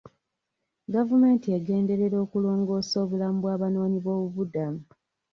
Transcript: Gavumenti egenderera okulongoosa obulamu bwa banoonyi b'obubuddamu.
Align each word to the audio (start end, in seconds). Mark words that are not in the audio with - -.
Gavumenti 0.93 1.47
egenderera 1.57 2.17
okulongoosa 2.25 2.95
obulamu 3.03 3.37
bwa 3.41 3.55
banoonyi 3.61 3.99
b'obubuddamu. 4.05 4.81